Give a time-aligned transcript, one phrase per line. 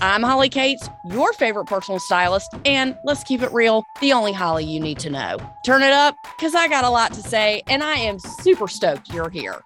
[0.00, 4.64] I'm Holly Katz, your favorite personal stylist, and let's keep it real, the only Holly
[4.64, 5.38] you need to know.
[5.66, 9.12] Turn it up, because I got a lot to say, and I am super stoked
[9.12, 9.60] you're here.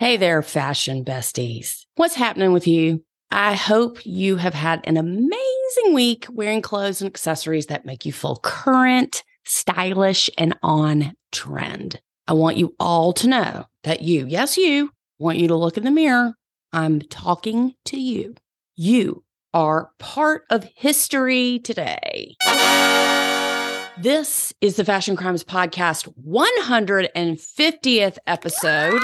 [0.00, 1.84] Hey there, fashion besties.
[1.94, 3.04] What's happening with you?
[3.30, 8.12] I hope you have had an amazing week wearing clothes and accessories that make you
[8.12, 12.00] feel current, stylish, and on trend.
[12.26, 14.90] I want you all to know that you, yes, you,
[15.20, 16.34] want you to look in the mirror
[16.72, 18.36] I'm talking to you.
[18.76, 22.36] You are part of history today.
[23.98, 29.02] This is the Fashion Crimes Podcast 150th episode.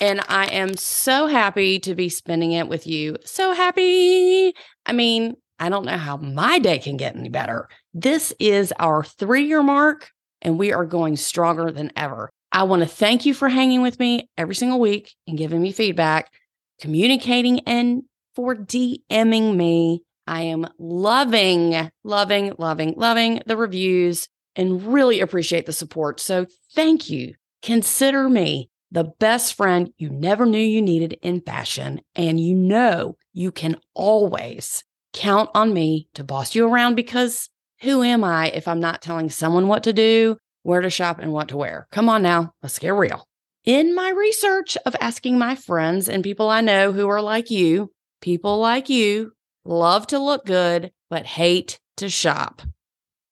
[0.00, 3.16] And I am so happy to be spending it with you.
[3.26, 4.54] So happy.
[4.86, 7.68] I mean, I don't know how my day can get any better.
[7.92, 12.30] This is our three year mark, and we are going stronger than ever.
[12.58, 15.70] I want to thank you for hanging with me every single week and giving me
[15.70, 16.32] feedback,
[16.80, 18.02] communicating, and
[18.34, 20.02] for DMing me.
[20.26, 26.18] I am loving, loving, loving, loving the reviews and really appreciate the support.
[26.18, 27.34] So thank you.
[27.62, 32.00] Consider me the best friend you never knew you needed in fashion.
[32.16, 37.50] And you know you can always count on me to boss you around because
[37.82, 41.32] who am I if I'm not telling someone what to do where to shop, and
[41.32, 41.86] what to wear.
[41.92, 43.26] Come on now, let's get real.
[43.64, 47.90] In my research of asking my friends and people I know who are like you,
[48.20, 49.32] people like you
[49.64, 52.62] love to look good, but hate to shop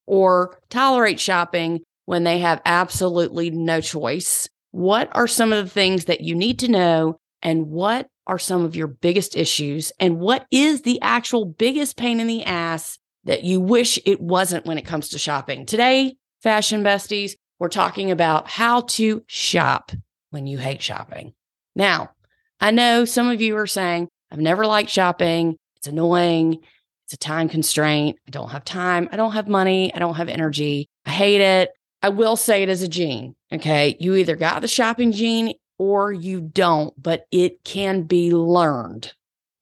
[0.07, 4.49] or tolerate shopping when they have absolutely no choice.
[4.71, 7.19] What are some of the things that you need to know?
[7.43, 9.93] And what are some of your biggest issues?
[9.99, 14.67] And what is the actual biggest pain in the ass that you wish it wasn't
[14.67, 15.67] when it comes to shopping?
[15.67, 19.91] Today, fashion besties, we're talking about how to shop
[20.31, 21.35] when you hate shopping.
[21.75, 22.11] Now,
[22.61, 25.57] I know some of you are saying, I've never liked shopping.
[25.75, 26.61] It's annoying.
[27.05, 28.21] It's a time constraint.
[28.29, 29.09] I don't have time.
[29.11, 29.93] I don't have money.
[29.93, 30.89] I don't have energy.
[31.05, 31.71] I hate it.
[32.01, 33.35] I will say it as a gene.
[33.53, 33.97] Okay.
[33.99, 39.13] You either got the shopping gene or you don't, but it can be learned.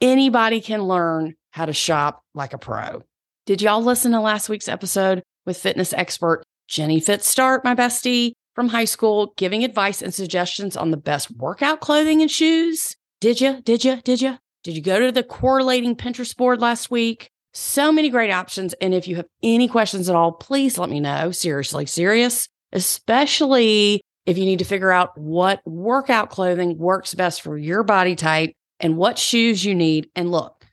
[0.02, 3.04] Anybody can learn how to shop like a pro.
[3.46, 8.68] Did y'all listen to last week's episode with fitness expert Jenny Fitzstart, my bestie from
[8.68, 12.96] high school, giving advice and suggestions on the best workout clothing and shoes.
[13.20, 13.60] Did you?
[13.62, 14.00] Did you?
[14.02, 14.38] Did you?
[14.62, 17.28] Did you go to the correlating Pinterest board last week?
[17.52, 18.74] So many great options.
[18.80, 21.30] And if you have any questions at all, please let me know.
[21.30, 27.58] Seriously, serious, especially if you need to figure out what workout clothing works best for
[27.58, 30.08] your body type and what shoes you need.
[30.16, 30.63] And look,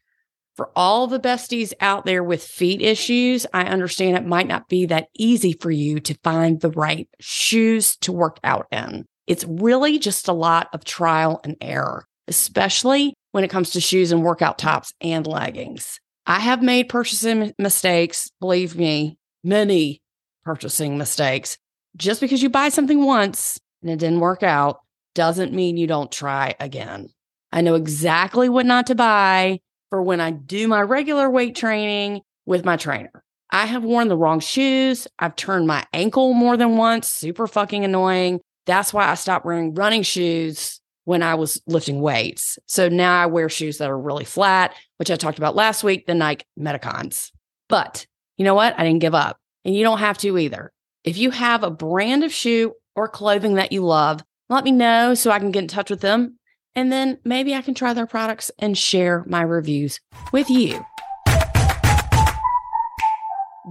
[0.61, 4.85] for all the besties out there with feet issues, I understand it might not be
[4.85, 9.07] that easy for you to find the right shoes to work out in.
[9.25, 14.11] It's really just a lot of trial and error, especially when it comes to shoes
[14.11, 15.99] and workout tops and leggings.
[16.27, 19.99] I have made purchasing mistakes, believe me, many
[20.43, 21.57] purchasing mistakes.
[21.97, 24.77] Just because you buy something once and it didn't work out
[25.15, 27.07] doesn't mean you don't try again.
[27.51, 29.59] I know exactly what not to buy
[29.91, 33.23] for when I do my regular weight training with my trainer.
[33.51, 35.07] I have worn the wrong shoes.
[35.19, 38.39] I've turned my ankle more than once, super fucking annoying.
[38.65, 42.57] That's why I stopped wearing running shoes when I was lifting weights.
[42.67, 46.05] So now I wear shoes that are really flat, which I talked about last week,
[46.05, 47.31] the Nike Metcons.
[47.67, 48.05] But
[48.37, 48.73] you know what?
[48.79, 49.37] I didn't give up.
[49.65, 50.71] And you don't have to either.
[51.03, 55.13] If you have a brand of shoe or clothing that you love, let me know
[55.15, 56.37] so I can get in touch with them
[56.75, 59.99] and then maybe I can try their products and share my reviews
[60.31, 60.85] with you.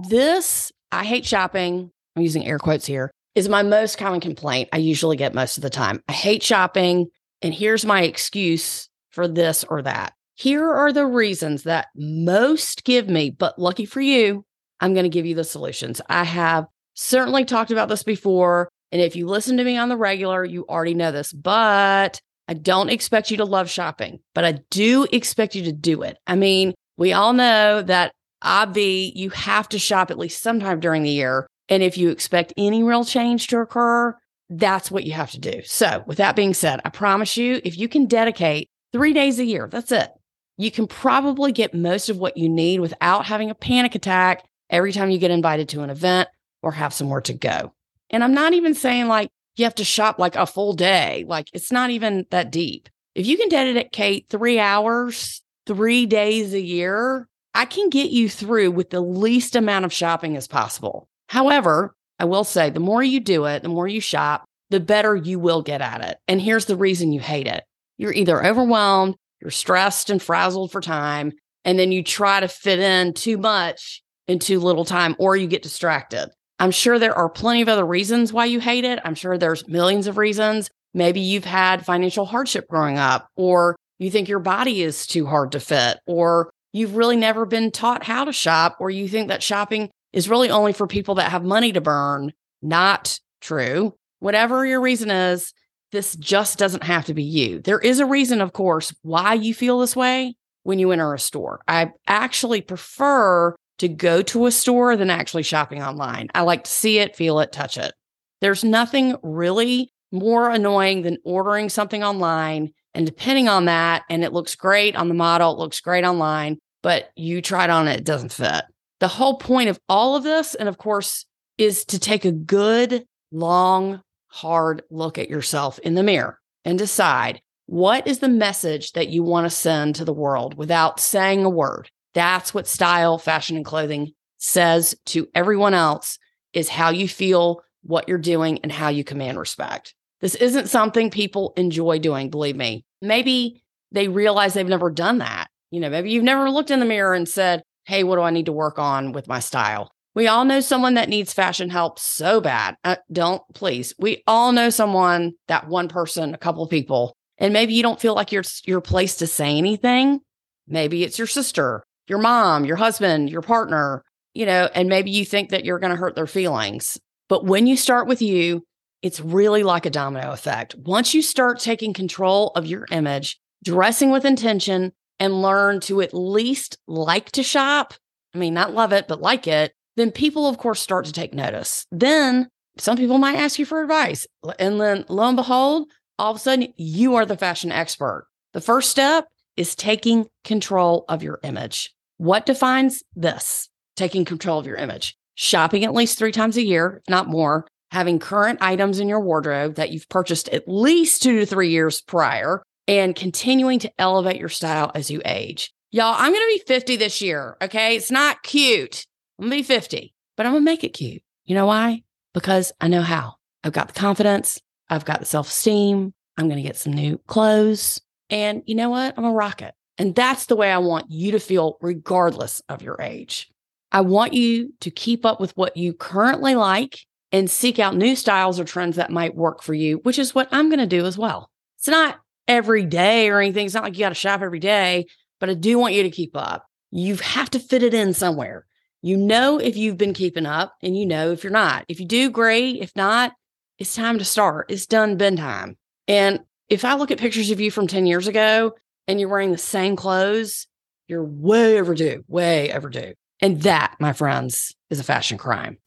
[0.09, 1.91] This, I hate shopping.
[2.15, 5.63] I'm using air quotes here, is my most common complaint I usually get most of
[5.63, 6.03] the time.
[6.07, 7.07] I hate shopping.
[7.41, 10.13] And here's my excuse for this or that.
[10.35, 14.45] Here are the reasons that most give me, but lucky for you,
[14.79, 16.01] I'm going to give you the solutions.
[16.09, 18.69] I have certainly talked about this before.
[18.91, 22.19] And if you listen to me on the regular, you already know this, but
[22.51, 26.17] I don't expect you to love shopping, but I do expect you to do it.
[26.27, 28.11] I mean, we all know that
[28.43, 31.47] obvi you have to shop at least sometime during the year.
[31.69, 34.17] And if you expect any real change to occur,
[34.49, 35.61] that's what you have to do.
[35.63, 39.45] So, with that being said, I promise you, if you can dedicate three days a
[39.45, 40.11] year, that's it.
[40.57, 44.91] you can probably get most of what you need without having a panic attack every
[44.91, 46.27] time you get invited to an event
[46.61, 47.71] or have somewhere to go.
[48.09, 51.25] And I'm not even saying like you have to shop like a full day.
[51.27, 52.89] Like it's not even that deep.
[53.15, 58.71] If you can dedicate three hours, three days a year, I can get you through
[58.71, 61.09] with the least amount of shopping as possible.
[61.27, 65.15] However, I will say the more you do it, the more you shop, the better
[65.15, 66.17] you will get at it.
[66.27, 67.63] And here's the reason you hate it
[67.97, 71.33] you're either overwhelmed, you're stressed and frazzled for time,
[71.65, 75.47] and then you try to fit in too much in too little time, or you
[75.47, 76.29] get distracted.
[76.61, 78.99] I'm sure there are plenty of other reasons why you hate it.
[79.03, 80.69] I'm sure there's millions of reasons.
[80.93, 85.53] Maybe you've had financial hardship growing up, or you think your body is too hard
[85.53, 89.41] to fit, or you've really never been taught how to shop, or you think that
[89.41, 92.31] shopping is really only for people that have money to burn.
[92.61, 93.95] Not true.
[94.19, 95.53] Whatever your reason is,
[95.91, 97.59] this just doesn't have to be you.
[97.59, 101.17] There is a reason, of course, why you feel this way when you enter a
[101.17, 101.61] store.
[101.67, 106.29] I actually prefer to go to a store than actually shopping online.
[106.35, 107.93] I like to see it, feel it, touch it.
[108.39, 114.33] There's nothing really more annoying than ordering something online and depending on that, and it
[114.33, 118.05] looks great on the model, it looks great online, but you it on it, it
[118.05, 118.65] doesn't fit.
[118.99, 121.25] The whole point of all of this, and of course,
[121.57, 127.41] is to take a good, long, hard look at yourself in the mirror and decide
[127.65, 131.49] what is the message that you want to send to the world without saying a
[131.49, 131.89] word.
[132.13, 136.17] That's what style, fashion, and clothing says to everyone else
[136.53, 139.93] is how you feel, what you're doing, and how you command respect.
[140.19, 142.85] This isn't something people enjoy doing, believe me.
[143.01, 145.47] Maybe they realize they've never done that.
[145.71, 148.29] You know, maybe you've never looked in the mirror and said, Hey, what do I
[148.29, 149.89] need to work on with my style?
[150.13, 152.75] We all know someone that needs fashion help so bad.
[152.83, 153.93] Uh, don't please.
[153.97, 157.99] We all know someone, that one person, a couple of people, and maybe you don't
[157.99, 160.19] feel like you're your place to say anything.
[160.67, 164.03] Maybe it's your sister, your mom, your husband, your partner,
[164.33, 166.99] you know, and maybe you think that you're going to hurt their feelings.
[167.29, 168.63] But when you start with you,
[169.01, 170.75] it's really like a domino effect.
[170.75, 176.13] Once you start taking control of your image, dressing with intention, and learn to at
[176.13, 177.93] least like to shop,
[178.33, 181.33] I mean, not love it, but like it, then people, of course, start to take
[181.33, 181.85] notice.
[181.91, 182.47] Then
[182.77, 184.25] some people might ask you for advice.
[184.57, 188.27] And then lo and behold, all of a sudden, you are the fashion expert.
[188.53, 189.27] The first step
[189.57, 191.93] is taking control of your image.
[192.17, 193.69] What defines this?
[193.95, 195.15] Taking control of your image.
[195.35, 197.67] Shopping at least three times a year, not more.
[197.91, 202.01] Having current items in your wardrobe that you've purchased at least two to three years
[202.01, 205.73] prior, and continuing to elevate your style as you age.
[205.91, 207.57] Y'all, I'm going to be 50 this year.
[207.61, 207.95] Okay.
[207.95, 209.05] It's not cute.
[209.41, 211.23] I'm gonna be 50, but I'm gonna make it cute.
[211.45, 212.03] You know why?
[212.35, 213.35] Because I know how.
[213.63, 217.99] I've got the confidence, I've got the self esteem, I'm gonna get some new clothes.
[218.31, 219.13] And you know what?
[219.17, 219.75] I'm a rocket.
[219.97, 223.51] And that's the way I want you to feel, regardless of your age.
[223.91, 227.01] I want you to keep up with what you currently like
[227.31, 230.47] and seek out new styles or trends that might work for you, which is what
[230.51, 231.51] I'm going to do as well.
[231.77, 233.65] It's not every day or anything.
[233.65, 235.05] It's not like you got to shop every day,
[235.39, 236.65] but I do want you to keep up.
[236.89, 238.65] You have to fit it in somewhere.
[239.01, 241.85] You know if you've been keeping up and you know if you're not.
[241.87, 242.81] If you do, great.
[242.81, 243.33] If not,
[243.77, 244.69] it's time to start.
[244.69, 245.77] It's done been time.
[246.07, 248.73] And if I look at pictures of you from 10 years ago
[249.05, 250.67] and you're wearing the same clothes,
[251.09, 253.13] you're way overdue, way overdue.
[253.41, 255.79] And that, my friends, is a fashion crime.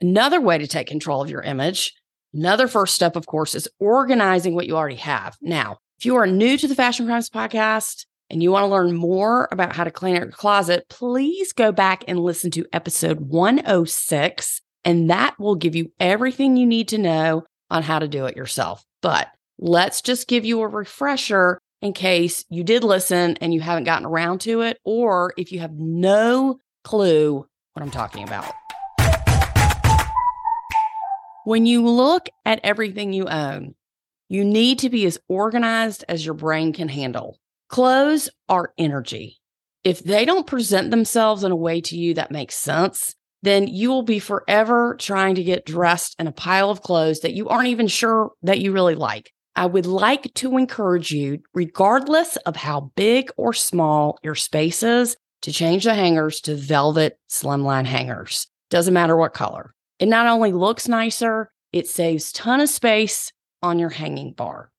[0.00, 1.94] Another way to take control of your image,
[2.34, 5.36] another first step, of course, is organizing what you already have.
[5.40, 8.96] Now, if you are new to the Fashion Crimes podcast, and you want to learn
[8.96, 13.20] more about how to clean out your closet, please go back and listen to episode
[13.20, 14.62] 106.
[14.84, 18.36] And that will give you everything you need to know on how to do it
[18.36, 18.84] yourself.
[19.00, 23.84] But let's just give you a refresher in case you did listen and you haven't
[23.84, 28.52] gotten around to it, or if you have no clue what I'm talking about.
[31.44, 33.74] When you look at everything you own,
[34.28, 37.38] you need to be as organized as your brain can handle.
[37.68, 39.38] Clothes are energy.
[39.82, 43.90] If they don't present themselves in a way to you that makes sense, then you
[43.90, 47.68] will be forever trying to get dressed in a pile of clothes that you aren't
[47.68, 49.32] even sure that you really like.
[49.54, 55.16] I would like to encourage you, regardless of how big or small your space is,
[55.42, 58.46] to change the hangers to velvet slimline hangers.
[58.70, 59.74] Doesn't matter what color.
[59.98, 63.32] It not only looks nicer, it saves ton of space
[63.62, 64.70] on your hanging bar.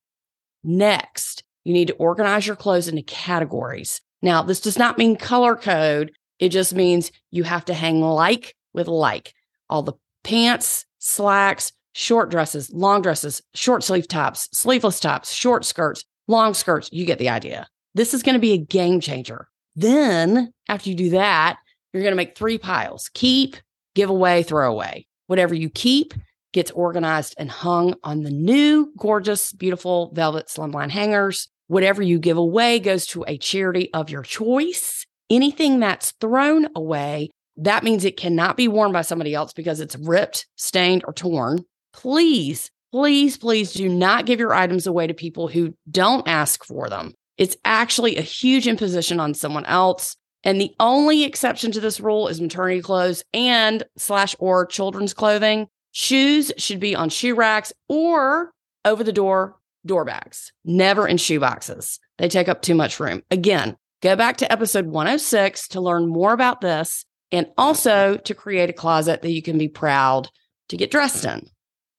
[0.64, 4.02] Next, you need to organize your clothes into categories.
[4.22, 6.12] Now, this does not mean color code.
[6.40, 9.34] It just means you have to hang like with like.
[9.70, 16.04] All the pants, slacks, short dresses, long dresses, short sleeve tops, sleeveless tops, short skirts,
[16.28, 16.90] long skirts.
[16.92, 17.68] You get the idea.
[17.96, 19.48] This is going to be a game changer.
[19.76, 21.58] Then, after you do that,
[21.92, 23.56] you're going to make three piles keep,
[23.96, 25.08] give away, throw away.
[25.28, 26.14] Whatever you keep
[26.54, 31.50] gets organized and hung on the new, gorgeous, beautiful velvet slimline hangers.
[31.68, 35.06] Whatever you give away goes to a charity of your choice.
[35.30, 39.96] Anything that's thrown away, that means it cannot be worn by somebody else because it's
[39.96, 41.60] ripped, stained, or torn.
[41.94, 46.90] Please, please, please do not give your items away to people who don't ask for
[46.90, 47.14] them.
[47.38, 50.16] It's actually a huge imposition on someone else.
[50.44, 55.68] And the only exception to this rule is maternity clothes and slash or children's clothing.
[55.92, 58.52] Shoes should be on shoe racks or
[58.84, 62.00] over the door door bags, never in shoe boxes.
[62.18, 63.22] They take up too much room.
[63.32, 68.70] Again, go back to episode 106 to learn more about this and also to create
[68.70, 70.30] a closet that you can be proud
[70.68, 71.48] to get dressed in.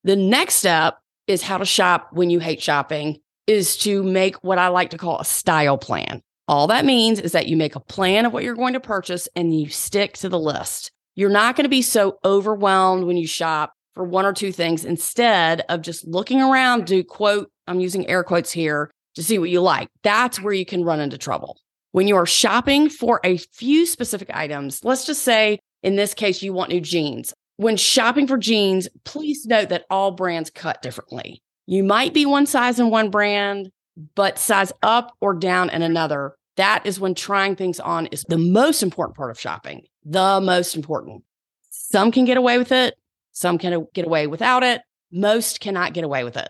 [0.04, 4.58] The next step is how to shop when you hate shopping is to make what
[4.58, 6.20] I like to call a style plan.
[6.46, 9.26] All that means is that you make a plan of what you're going to purchase
[9.34, 10.92] and you stick to the list.
[11.14, 14.84] You're not going to be so overwhelmed when you shop for one or two things
[14.84, 19.48] instead of just looking around to quote, I'm using air quotes here to see what
[19.48, 19.88] you like.
[20.02, 21.56] That's where you can run into trouble.
[21.94, 26.42] When you are shopping for a few specific items, let's just say in this case,
[26.42, 27.32] you want new jeans.
[27.56, 31.40] When shopping for jeans, please note that all brands cut differently.
[31.66, 33.70] You might be one size in one brand,
[34.16, 36.34] but size up or down in another.
[36.56, 39.84] That is when trying things on is the most important part of shopping.
[40.04, 41.22] The most important.
[41.70, 42.96] Some can get away with it,
[43.30, 44.82] some can get away without it.
[45.12, 46.48] Most cannot get away with it,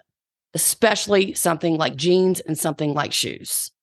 [0.55, 3.74] especially something like jeans and something like shoes.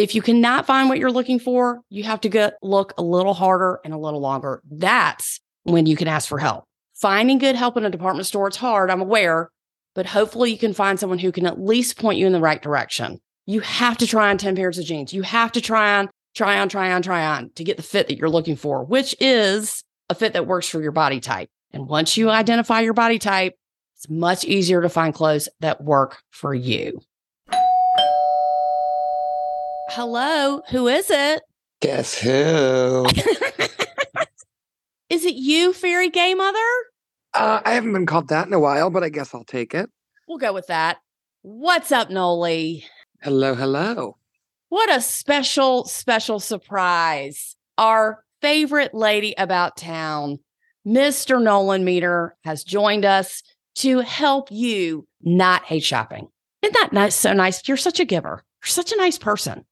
[0.00, 3.34] If you cannot find what you're looking for, you have to get, look a little
[3.34, 4.62] harder and a little longer.
[4.70, 6.64] That's when you can ask for help.
[6.94, 9.50] Finding good help in a department store, it's hard, I'm aware,
[9.94, 12.62] but hopefully you can find someone who can at least point you in the right
[12.62, 13.20] direction.
[13.44, 15.12] You have to try on 10 pairs of jeans.
[15.12, 18.08] You have to try on, try on, try on, try on to get the fit
[18.08, 21.50] that you're looking for, which is a fit that works for your body type.
[21.72, 23.52] And once you identify your body type,
[23.98, 27.02] it's much easier to find clothes that work for you.
[29.92, 31.42] Hello, who is it?
[31.80, 33.06] Guess who?
[35.10, 36.58] is it you, Fairy Gay Mother?
[37.34, 39.90] Uh, I haven't been called that in a while, but I guess I'll take it.
[40.28, 40.98] We'll go with that.
[41.42, 42.84] What's up, Noli?
[43.20, 44.16] Hello, hello.
[44.68, 47.56] What a special, special surprise.
[47.76, 50.38] Our favorite lady about town,
[50.86, 51.42] Mr.
[51.42, 53.42] Nolan Meter, has joined us
[53.78, 56.28] to help you not hate shopping.
[56.62, 57.16] Isn't that nice?
[57.16, 57.66] So nice.
[57.66, 58.44] You're such a giver.
[58.62, 59.64] You're such a nice person.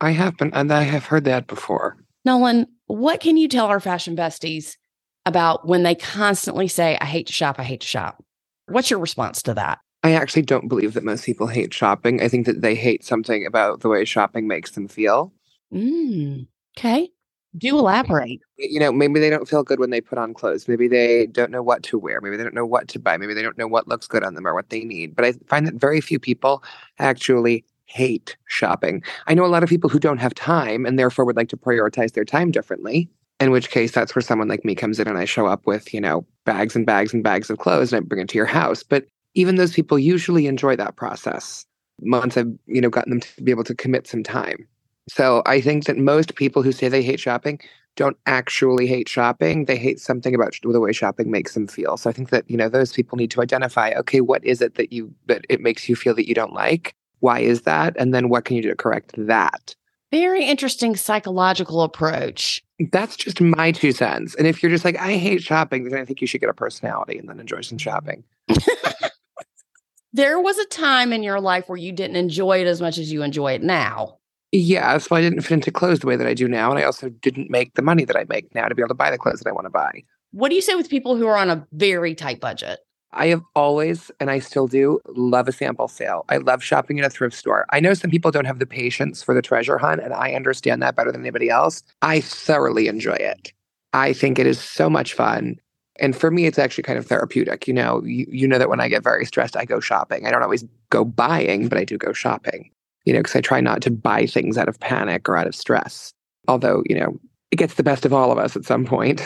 [0.00, 1.96] I have been, and I have heard that before.
[2.24, 4.76] Nolan, what can you tell our fashion besties
[5.24, 8.22] about when they constantly say, I hate to shop, I hate to shop.
[8.68, 9.80] What's your response to that?
[10.02, 12.22] I actually don't believe that most people hate shopping.
[12.22, 15.32] I think that they hate something about the way shopping makes them feel.
[15.72, 16.46] Mm,
[16.78, 17.10] okay.
[17.56, 18.40] Do elaborate.
[18.58, 20.68] You know, maybe they don't feel good when they put on clothes.
[20.68, 22.20] Maybe they don't know what to wear.
[22.20, 23.16] Maybe they don't know what to buy.
[23.16, 25.16] Maybe they don't know what looks good on them or what they need.
[25.16, 26.62] But I find that very few people
[26.98, 29.02] actually hate shopping.
[29.26, 31.56] I know a lot of people who don't have time and therefore would like to
[31.56, 33.08] prioritize their time differently
[33.40, 35.92] in which case that's where someone like me comes in and I show up with,
[35.92, 38.46] you know, bags and bags and bags of clothes and I bring it to your
[38.46, 38.82] house.
[38.82, 41.66] But even those people usually enjoy that process
[42.00, 44.66] once I've, you know, gotten them to be able to commit some time.
[45.08, 47.60] So I think that most people who say they hate shopping
[47.96, 49.64] don't actually hate shopping.
[49.64, 51.96] They hate something about the way shopping makes them feel.
[51.96, 54.74] So I think that, you know, those people need to identify, okay, what is it
[54.74, 56.94] that you that it makes you feel that you don't like?
[57.26, 57.96] Why is that?
[57.98, 59.74] And then what can you do to correct that?
[60.12, 62.62] Very interesting psychological approach.
[62.92, 64.36] That's just my two cents.
[64.36, 66.54] And if you're just like, I hate shopping, then I think you should get a
[66.54, 68.22] personality and then enjoy some shopping.
[70.12, 73.10] there was a time in your life where you didn't enjoy it as much as
[73.10, 74.18] you enjoy it now.
[74.52, 76.70] Yeah, so I didn't fit into clothes the way that I do now.
[76.70, 78.94] And I also didn't make the money that I make now to be able to
[78.94, 80.04] buy the clothes that I want to buy.
[80.30, 82.78] What do you say with people who are on a very tight budget?
[83.12, 86.24] I have always, and I still do, love a sample sale.
[86.28, 87.66] I love shopping in a thrift store.
[87.70, 90.82] I know some people don't have the patience for the treasure hunt, and I understand
[90.82, 91.82] that better than anybody else.
[92.02, 93.52] I thoroughly enjoy it.
[93.92, 95.56] I think it is so much fun.
[95.98, 97.66] And for me, it's actually kind of therapeutic.
[97.66, 100.26] You know, you, you know that when I get very stressed, I go shopping.
[100.26, 102.70] I don't always go buying, but I do go shopping,
[103.06, 105.54] you know, because I try not to buy things out of panic or out of
[105.54, 106.12] stress.
[106.48, 107.18] Although, you know,
[107.50, 109.22] it gets the best of all of us at some point.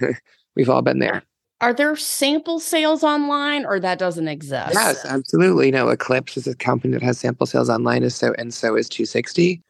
[0.56, 1.24] We've all been there.
[1.64, 4.74] Are there sample sales online or that doesn't exist?
[4.74, 5.70] Yes, absolutely.
[5.70, 8.86] No, Eclipse is a company that has sample sales online, and so and so is
[8.86, 9.62] 260.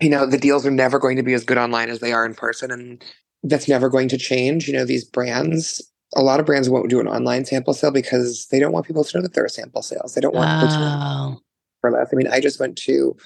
[0.00, 2.24] You know, the deals are never going to be as good online as they are
[2.24, 3.04] in person, and
[3.42, 4.68] that's never going to change.
[4.68, 5.82] You know, these brands,
[6.14, 9.02] a lot of brands won't do an online sample sale because they don't want people
[9.02, 10.14] to know that there are sample sales.
[10.14, 11.40] They don't want oh.
[11.80, 12.10] for less.
[12.12, 13.16] I mean, I just went to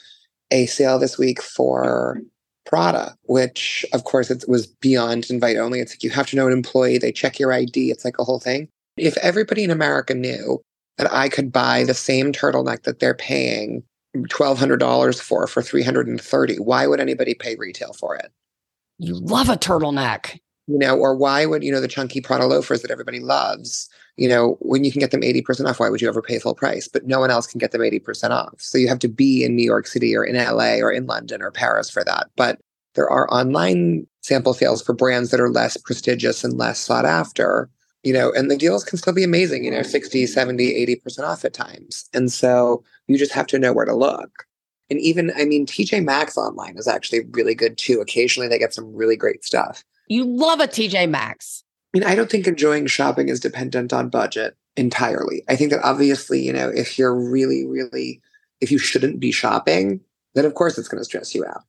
[0.50, 2.22] a sale this week for
[2.66, 5.80] Prada, which of course it was beyond invite only.
[5.80, 8.24] It's like you have to know an employee, they check your ID, it's like a
[8.24, 8.68] whole thing.
[8.96, 10.62] If everybody in America knew
[10.98, 13.82] that I could buy the same turtleneck that they're paying
[14.16, 18.30] $1,200 for for 330 why would anybody pay retail for it?
[18.98, 20.38] You love a turtleneck.
[20.66, 24.28] You know, or why would, you know, the chunky Prada loafers that everybody loves, you
[24.28, 26.88] know, when you can get them 80% off, why would you ever pay full price?
[26.88, 28.54] But no one else can get them 80% off.
[28.58, 31.42] So you have to be in New York City or in LA or in London
[31.42, 32.28] or Paris for that.
[32.36, 32.60] But
[32.94, 37.68] there are online sample sales for brands that are less prestigious and less sought after,
[38.04, 41.44] you know, and the deals can still be amazing, you know, 60, 70, 80% off
[41.44, 42.08] at times.
[42.14, 44.46] And so you just have to know where to look.
[44.90, 48.00] And even, I mean, TJ Maxx online is actually really good too.
[48.00, 49.82] Occasionally they get some really great stuff.
[50.06, 51.63] You love a TJ Maxx.
[51.94, 55.44] I mean, I don't think enjoying shopping is dependent on budget entirely.
[55.48, 58.20] I think that obviously, you know, if you're really, really,
[58.60, 60.00] if you shouldn't be shopping,
[60.34, 61.62] then of course it's going to stress you out.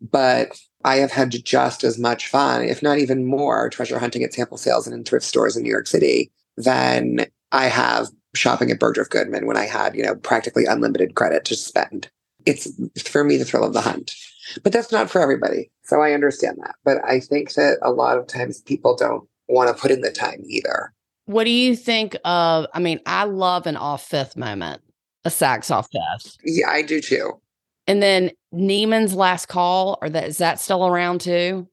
[0.00, 4.34] But I have had just as much fun, if not even more, treasure hunting at
[4.34, 8.80] sample sales and in thrift stores in New York City than I have shopping at
[8.80, 12.10] Bergdorf Goodman when I had, you know, practically unlimited credit to spend
[12.46, 12.68] it's
[13.08, 14.14] for me the thrill of the hunt.
[14.62, 15.70] But that's not for everybody.
[15.84, 16.74] So I understand that.
[16.84, 20.10] But I think that a lot of times people don't want to put in the
[20.12, 20.92] time either.
[21.26, 22.66] What do you think of?
[22.74, 24.82] I mean, I love an off fifth moment,
[25.24, 26.36] a Saks off fifth.
[26.44, 27.40] Yeah, I do too.
[27.86, 31.68] And then Neiman's last call, or that is that still around too?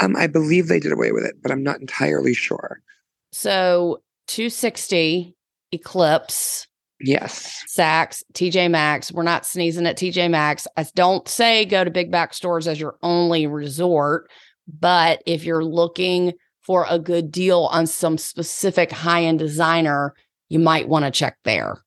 [0.00, 2.80] Um, I believe they did away with it, but I'm not entirely sure.
[3.32, 5.34] So 260
[5.72, 6.66] Eclipse
[7.00, 7.64] Yes.
[7.74, 9.10] Saks, TJ Maxx.
[9.10, 10.66] We're not sneezing at TJ Maxx.
[10.76, 14.30] I don't say go to big back stores as your only resort,
[14.68, 16.34] but if you're looking
[16.70, 20.14] for a good deal on some specific high end designer,
[20.50, 21.82] you might want to check there.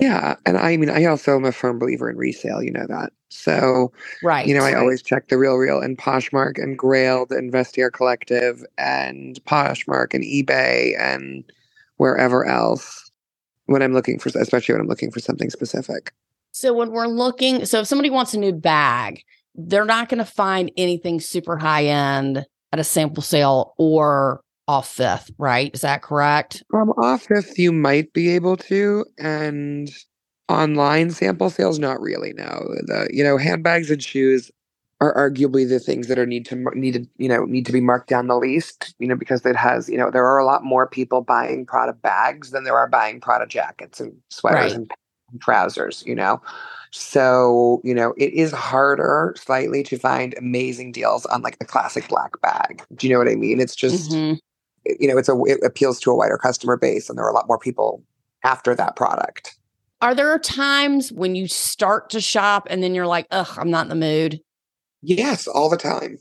[0.00, 0.36] Yeah.
[0.46, 3.10] And I mean, I also am a firm believer in resale, you know that.
[3.30, 3.90] So,
[4.22, 4.46] right.
[4.46, 4.76] You know, I right.
[4.76, 10.22] always check the Real Real and Poshmark and Grailed and Vestiaire Collective and Poshmark and
[10.22, 11.42] eBay and
[11.96, 13.10] wherever else
[13.66, 16.12] when I'm looking for, especially when I'm looking for something specific.
[16.52, 19.20] So when we're looking, so if somebody wants a new bag,
[19.56, 24.88] they're not going to find anything super high end at a sample sale or off
[24.88, 25.70] fifth, right?
[25.74, 26.62] Is that correct?
[26.74, 29.90] Um, off fifth, you might be able to, and
[30.48, 32.32] online sample sales, not really.
[32.34, 32.44] No,
[32.86, 34.50] the you know handbags and shoes
[35.00, 38.08] are arguably the things that are need to needed you know need to be marked
[38.08, 40.86] down the least you know because it has you know there are a lot more
[40.86, 44.72] people buying Prada bags than there are buying Prada jackets and sweaters right.
[44.72, 44.90] and,
[45.30, 46.42] and trousers you know
[46.90, 52.08] so you know it is harder slightly to find amazing deals on like a classic
[52.08, 54.34] black bag do you know what I mean it's just mm-hmm.
[54.98, 57.34] you know it's a it appeals to a wider customer base and there are a
[57.34, 58.02] lot more people
[58.44, 59.56] after that product
[60.00, 63.82] are there times when you start to shop and then you're like ugh I'm not
[63.82, 64.40] in the mood
[65.02, 66.18] Yes, all the time.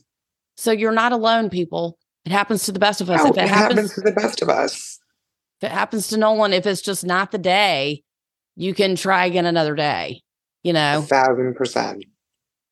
[0.56, 1.98] So you're not alone, people.
[2.26, 3.24] It happens to the best of us.
[3.24, 5.00] No, if it, it happens, happens, to the best of us.
[5.62, 8.04] If it happens to Nolan, if it's just not the day,
[8.56, 10.22] you can try again another day.
[10.68, 12.04] You know, a thousand percent.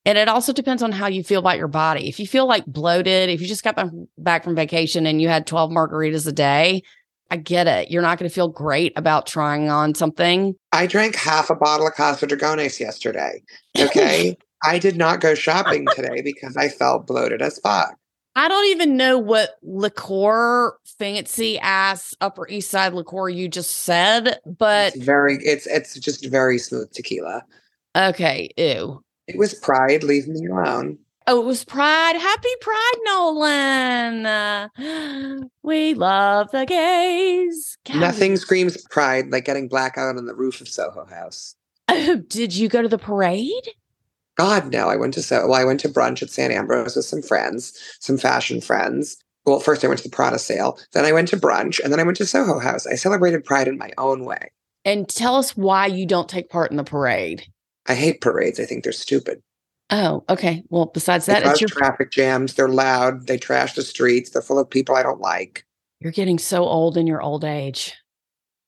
[0.05, 2.10] And it also depends on how you feel about your body.
[2.10, 5.47] If you feel like bloated, if you just got back from vacation and you had
[5.47, 6.84] 12 margaritas a day,
[7.31, 7.89] I get it.
[7.89, 10.55] You're not going to feel great about trying on something.
[10.73, 13.41] I drank half a bottle of Casa Dragones yesterday.
[13.79, 14.38] Okay.
[14.65, 17.95] I did not go shopping today because I felt bloated as fuck.
[18.36, 24.39] I don't even know what liqueur fancy ass Upper East Side liqueur you just said,
[24.45, 27.45] but it's very it's it's just very smooth tequila.
[27.95, 29.01] Okay, ew.
[29.27, 30.03] It was Pride.
[30.03, 30.99] Leave me alone.
[31.27, 32.15] Oh, it was Pride.
[32.17, 34.25] Happy Pride, Nolan.
[34.25, 34.67] Uh,
[35.63, 37.77] we love the gays.
[37.95, 41.55] Nothing screams pride like getting blackout on the roof of Soho House.
[41.88, 43.69] Oh, did you go to the parade?
[44.38, 44.89] God, no.
[44.89, 47.73] I went to so well, I went to brunch at Sant Ambroeus with some friends,
[47.99, 49.17] some fashion friends.
[49.45, 51.99] Well, first I went to the Prada sale, then I went to brunch, and then
[51.99, 52.86] I went to Soho House.
[52.86, 54.51] I celebrated Pride in my own way.
[54.84, 57.45] And tell us why you don't take part in the parade.
[57.88, 58.60] I hate parades.
[58.60, 59.41] I think they're stupid.
[59.91, 60.63] Oh, okay.
[60.69, 62.56] Well, besides that, it's your traffic jams.
[62.56, 63.28] They're loud.
[63.28, 64.32] They trash the streets.
[64.32, 65.63] They're full of people I don't like.
[66.00, 67.93] You're getting so old in your old age.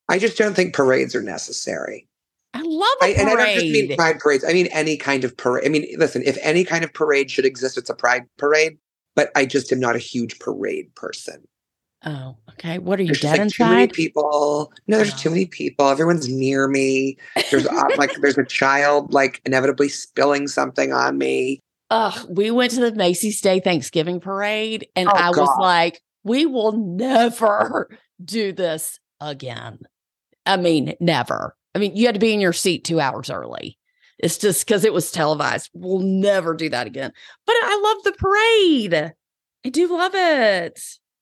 [0.09, 2.07] I just don't think parades are necessary.
[2.53, 4.45] I love a I, and I don't just mean pride parades.
[4.47, 5.65] I mean any kind of parade.
[5.65, 8.77] I mean, listen, if any kind of parade should exist, it's a pride parade.
[9.15, 11.43] But I just am not a huge parade person.
[12.05, 12.77] Oh, okay.
[12.77, 13.65] What are you there's dead like inside?
[13.65, 14.71] Too many people.
[14.87, 15.17] No, there's oh.
[15.17, 15.87] too many people.
[15.87, 17.17] Everyone's near me.
[17.49, 17.65] There's
[17.97, 21.61] like there's a child like inevitably spilling something on me.
[21.89, 25.37] Ugh, we went to the Macy's Day Thanksgiving parade, and oh, I God.
[25.37, 27.89] was like, we will never
[28.23, 29.79] do this again.
[30.45, 31.55] I mean, never.
[31.73, 33.77] I mean, you had to be in your seat two hours early.
[34.19, 35.69] It's just because it was televised.
[35.73, 37.11] We'll never do that again.
[37.45, 39.13] But I love the parade.
[39.65, 40.79] I do love it.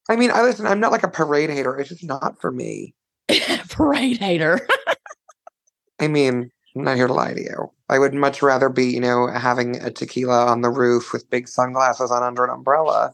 [0.09, 1.77] I mean, I listen, I'm not like a parade hater.
[1.77, 2.93] It's just not for me.
[3.69, 4.67] parade hater.
[5.99, 7.71] I mean, I'm not here to lie to you.
[7.89, 11.47] I would much rather be, you know, having a tequila on the roof with big
[11.47, 13.13] sunglasses on under an umbrella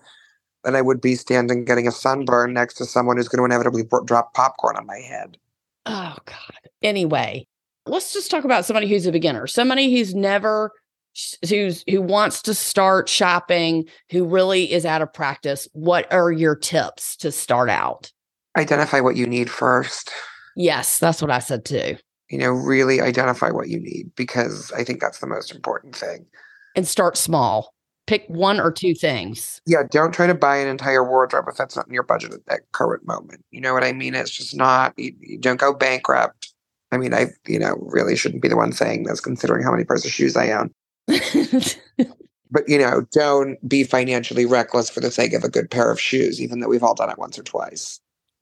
[0.63, 3.83] than I would be standing getting a sunburn next to someone who's going to inevitably
[4.05, 5.37] drop popcorn on my head.
[5.85, 6.69] Oh, God.
[6.81, 7.47] Anyway,
[7.85, 10.71] let's just talk about somebody who's a beginner, somebody who's never
[11.47, 16.55] who's who wants to start shopping who really is out of practice what are your
[16.55, 18.11] tips to start out?
[18.57, 20.11] Identify what you need first.
[20.55, 21.97] Yes that's what i said too.
[22.29, 26.25] You know really identify what you need because i think that's the most important thing.
[26.75, 27.73] And start small.
[28.07, 29.61] Pick one or two things.
[29.65, 32.45] Yeah don't try to buy an entire wardrobe if that's not in your budget at
[32.47, 33.43] that current moment.
[33.51, 34.15] You know what i mean?
[34.15, 36.53] It's just not you, you don't go bankrupt.
[36.91, 39.85] I mean, I, you know, really shouldn't be the one saying this considering how many
[39.85, 40.73] pairs of shoes I own.
[42.51, 45.99] but, you know, don't be financially reckless for the sake of a good pair of
[45.99, 47.99] shoes, even though we've all done it once or twice.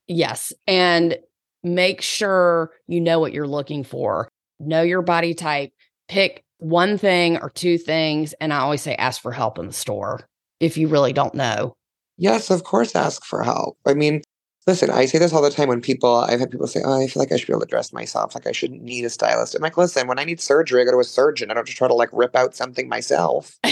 [0.08, 0.52] Yes.
[0.68, 1.18] And
[1.64, 4.30] make sure you know what you're looking for.
[4.60, 5.72] Know your body type.
[6.08, 8.34] Pick one thing or two things.
[8.42, 10.28] And I always say ask for help in the store
[10.60, 11.76] if you really don't know.
[12.18, 13.78] Yes, of course, ask for help.
[13.86, 14.22] I mean,
[14.70, 17.08] Listen, I say this all the time when people, I've had people say, oh, I
[17.08, 18.36] feel like I should be able to dress myself.
[18.36, 19.56] Like I shouldn't need a stylist.
[19.56, 21.50] I'm like, listen, when I need surgery, I go to a surgeon.
[21.50, 23.58] I don't just try to like rip out something myself.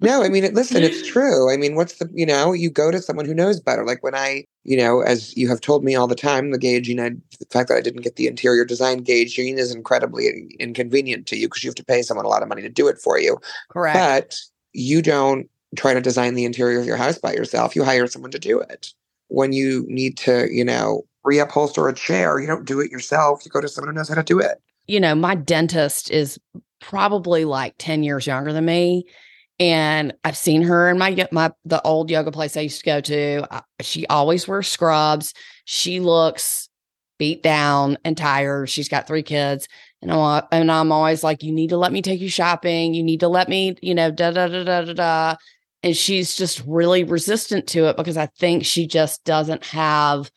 [0.00, 1.50] no, I mean, listen, it's true.
[1.50, 3.86] I mean, what's the, you know, you go to someone who knows better.
[3.86, 7.00] Like when I, you know, as you have told me all the time, the gauging,
[7.00, 11.26] I, the fact that I didn't get the interior design gauge gauging is incredibly inconvenient
[11.28, 12.98] to you because you have to pay someone a lot of money to do it
[12.98, 13.38] for you.
[13.70, 13.94] Correct.
[13.94, 14.36] But
[14.74, 17.76] you don't try to design the interior of your house by yourself.
[17.76, 18.92] You hire someone to do it.
[19.28, 23.44] When you need to, you know, reupholster a chair, you don't do it yourself.
[23.44, 24.60] You go to someone who knows how to do it.
[24.86, 26.38] You know, my dentist is
[26.80, 29.04] probably like 10 years younger than me.
[29.60, 33.00] And I've seen her in my my the old yoga place I used to go
[33.02, 33.62] to.
[33.82, 35.34] She always wears scrubs.
[35.66, 36.70] She looks
[37.18, 38.70] beat down and tired.
[38.70, 39.68] She's got three kids.
[40.00, 42.94] And I'm, and I'm always like, you need to let me take you shopping.
[42.94, 45.36] You need to let me, you know, da da da da da da
[45.82, 50.30] and she's just really resistant to it because I think she just doesn't have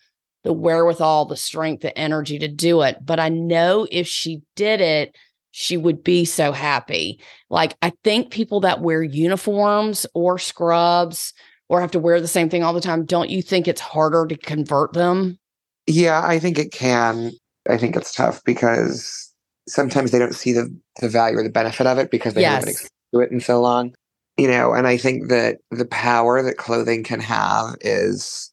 [0.44, 2.98] the wherewithal, the strength, the energy to do it.
[3.02, 5.16] But I know if she did it,
[5.52, 7.20] she would be so happy.
[7.50, 11.34] Like, I think people that wear uniforms or scrubs
[11.70, 14.26] or have to wear the same thing all the time, don't you think it's harder
[14.28, 15.38] to convert them?
[15.88, 17.32] Yeah, I think it can.
[17.70, 19.34] I think it's tough because
[19.68, 22.54] sometimes they don't see the, the value or the benefit of it because they yes.
[22.54, 23.94] haven't experienced it in so long
[24.38, 28.52] you know, and I think that the power that clothing can have is,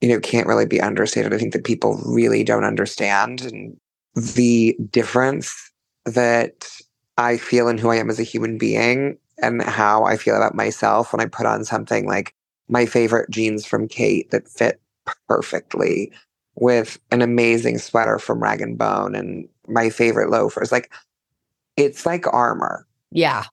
[0.00, 1.32] you know, can't really be understated.
[1.32, 3.76] I think that people really don't understand and
[4.14, 5.72] the difference
[6.04, 6.68] that
[7.16, 10.54] I feel in who I am as a human being and how I feel about
[10.54, 12.34] myself when I put on something like
[12.68, 14.80] my favorite jeans from Khaite that fit
[15.28, 16.12] perfectly
[16.56, 20.70] with an amazing sweater from Rag and Bone and my favorite loafers.
[20.70, 20.92] Like
[21.76, 22.86] it's like armor.
[23.10, 23.44] Yeah.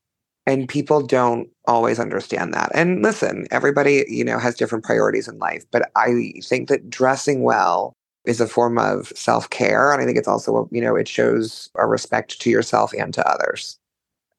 [0.46, 2.72] And people don't always understand that.
[2.74, 7.44] And listen, everybody, you know, has different priorities in life, but I think that dressing
[7.44, 7.94] well
[8.26, 11.86] is a form of self-care and I think it's also, you know, it shows a
[11.86, 13.78] respect to yourself and to others.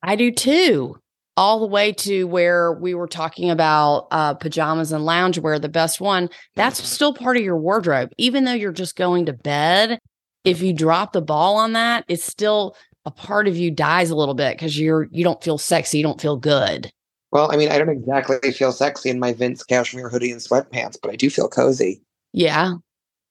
[0.03, 0.99] I do too.
[1.37, 6.01] All the way to where we were talking about uh, pajamas and loungewear, the best
[6.01, 8.11] one, that's still part of your wardrobe.
[8.19, 9.99] Even though you're just going to bed,
[10.45, 14.17] if you drop the ball on that, it's still a part of you dies a
[14.17, 16.91] little bit because you're you don't feel sexy, you don't feel good.
[17.33, 20.97] Well, I mean, I don't exactly feel sexy in my Vince cashmere hoodie and sweatpants,
[21.01, 22.03] but I do feel cozy.
[22.33, 22.75] Yeah.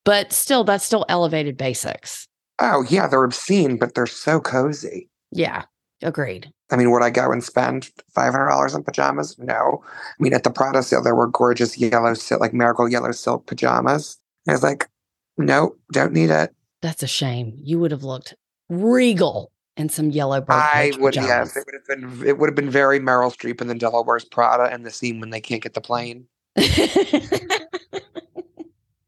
[0.04, 2.26] But still, that's still elevated basics.
[2.58, 5.08] Oh, yeah, they're obscene, but they're so cozy.
[5.30, 5.64] Yeah,
[6.02, 6.50] agreed.
[6.70, 9.38] I mean, would I go and spend $500 on pajamas?
[9.38, 9.82] No.
[9.84, 13.46] I mean, at the Prada sale, there were gorgeous yellow, silk, like marigold yellow silk
[13.46, 14.18] pajamas.
[14.48, 14.88] I was like,
[15.36, 16.54] no, don't need it.
[16.80, 17.52] That's a shame.
[17.56, 18.34] You would have looked
[18.68, 20.54] regal and some yellow bird.
[20.54, 23.68] I would yes, it would have been it would have been very Meryl Streep in
[23.68, 26.26] the Devil Wears Prada and the scene when they can't get the plane.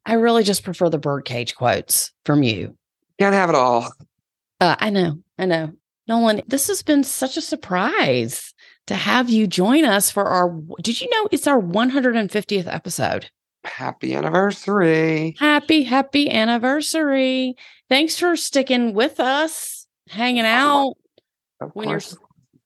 [0.05, 2.77] I really just prefer the birdcage quotes from you.
[3.19, 3.93] Can't have it all.
[4.61, 5.73] Uh, I know, I know.
[6.09, 8.53] Nolan, this has been such a surprise
[8.87, 10.61] to have you join us for our.
[10.81, 13.31] Did you know it's our 150th episode?
[13.65, 15.37] Happy anniversary.
[15.39, 17.55] Happy, happy anniversary.
[17.89, 20.95] Thanks for sticking with us hanging out
[21.75, 22.01] when your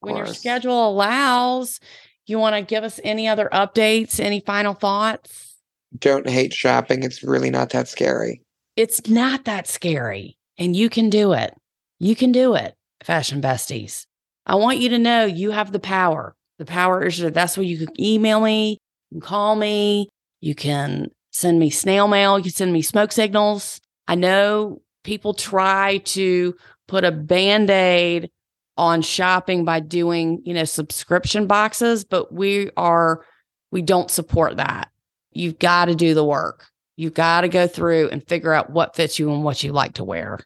[0.01, 1.81] when your schedule allows.
[2.27, 4.19] You want to give us any other updates?
[4.19, 5.55] Any final thoughts?
[5.97, 7.03] Don't hate shopping.
[7.03, 8.43] It's really not that scary.
[8.75, 11.55] It's not that scary, and you can do it.
[11.99, 12.75] You can do it.
[13.03, 14.07] fashion besties.
[14.47, 16.35] I want you to know you have the power.
[16.59, 18.79] The power is that's where you can email me,
[19.11, 20.09] you can call me,
[20.41, 23.81] you can send me snail mail, you can send me smoke signals.
[24.09, 26.55] I know people try to
[26.89, 28.31] put a band aid
[28.77, 33.25] on shopping by doing, you know, subscription boxes, but we are,
[33.71, 34.91] we don't support that.
[35.33, 36.67] You've got to do the work.
[36.97, 39.95] You've got to go through and figure out what fits you and what you like
[39.95, 40.39] to wear.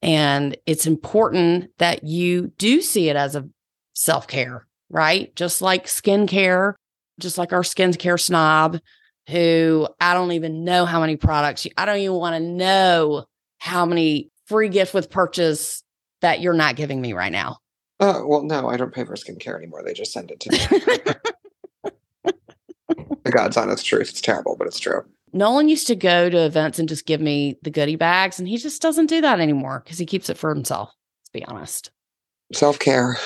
[0.00, 3.48] And it's important that you do see it as a
[3.94, 5.34] self care, right?
[5.34, 6.74] Just like skincare,
[7.18, 8.78] just like our skincare snob,
[9.28, 13.24] who I don't even know how many products, I don't even want to know
[13.58, 15.82] how many free gift with purchase
[16.20, 17.58] that you're not giving me right now.
[18.00, 19.82] Oh, well, no, I don't pay for skincare anymore.
[19.82, 20.58] They just send it to me.
[23.24, 24.10] the God's honest truth.
[24.10, 25.04] It's terrible, but it's true.
[25.32, 28.56] Nolan used to go to events and just give me the goodie bags, and he
[28.56, 30.90] just doesn't do that anymore because he keeps it for himself.
[31.22, 31.90] Let's be honest.
[32.52, 33.18] Self care.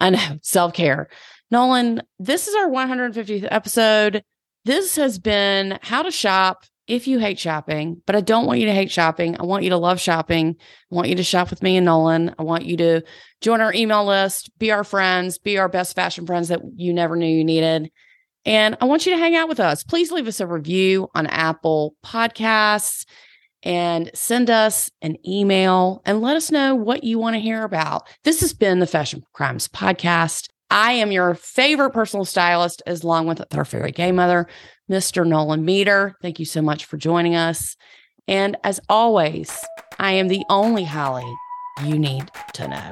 [0.00, 1.08] I know, self care.
[1.50, 4.22] Nolan, this is our 150th episode.
[4.64, 8.66] This has been how to shop if you hate shopping, but I don't want you
[8.66, 9.36] to hate shopping.
[9.38, 10.56] I want you to love shopping.
[10.90, 12.34] I want you to shop with me and Nolan.
[12.38, 13.02] I want you to
[13.42, 17.14] join our email list, be our friends, be our best fashion friends that you never
[17.14, 17.90] knew you needed.
[18.46, 19.84] And I want you to hang out with us.
[19.84, 23.04] Please leave us a review on Apple Podcasts
[23.62, 28.08] and send us an email and let us know what you want to hear about.
[28.24, 30.48] This has been the Fashion Crimes Podcast.
[30.70, 34.46] I am your favorite personal stylist, as long with our fairy gay mother,
[34.90, 35.26] Mr.
[35.26, 36.16] Nolan Meter.
[36.22, 37.76] Thank you so much for joining us.
[38.26, 39.64] And as always,
[39.98, 41.30] I am the only Holly
[41.84, 42.90] you need to know.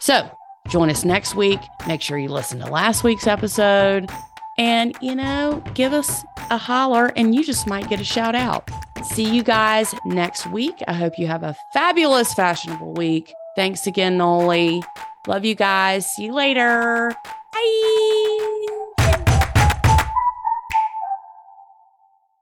[0.00, 0.30] So
[0.68, 1.60] join us next week.
[1.86, 4.10] Make sure you listen to last week's episode
[4.58, 8.68] and, you know, give us a holler and you just might get a shout out.
[9.04, 10.74] See you guys next week.
[10.88, 13.32] I hope you have a fabulous, fashionable week.
[13.56, 14.82] Thanks again, Noli.
[15.26, 16.06] Love you guys.
[16.14, 17.12] See you later.
[17.52, 18.37] Bye.